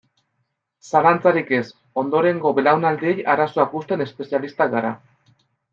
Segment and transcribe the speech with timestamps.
[0.91, 1.67] Zalantzarik ez,
[2.05, 4.99] ondorengo belaunaldiei arazoak uzten espezialistak gara.